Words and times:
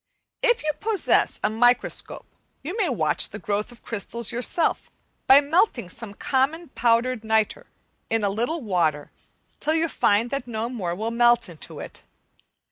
If 0.41 0.63
you 0.63 0.71
possess 0.79 1.39
a 1.43 1.49
microscope 1.51 2.25
you 2.63 2.75
may 2.75 2.89
watch 2.89 3.29
the 3.29 3.37
growth 3.37 3.71
of 3.71 3.83
crystals 3.83 4.31
yourself 4.31 4.89
by 5.27 5.41
melting 5.41 5.89
some 5.89 6.15
common 6.15 6.69
powdered 6.69 7.23
nitre 7.23 7.67
in 8.09 8.23
a 8.23 8.29
little 8.31 8.61
water 8.61 9.11
till 9.59 9.75
you 9.75 9.87
find 9.87 10.31
that 10.31 10.47
no 10.47 10.69
more 10.69 10.95
will 10.95 11.11
melt 11.11 11.49
in 11.49 11.59
it. 11.81 12.01